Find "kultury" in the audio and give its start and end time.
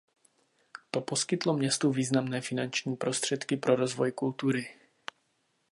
4.11-4.67